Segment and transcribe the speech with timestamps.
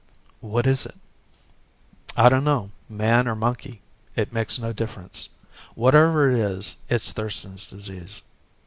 [0.39, 0.95] "What is it?"
[2.17, 3.83] "I don't know man or monkey,
[4.15, 5.29] it makes no difference.
[5.75, 8.23] Whatever it is, it's Thurston's Disease.